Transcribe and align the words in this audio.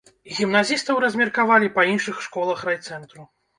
Гімназістаў 0.37 1.01
размеркавалі 1.05 1.71
па 1.77 1.87
іншых 1.93 2.25
школах 2.31 2.67
райцэнтру. 2.73 3.31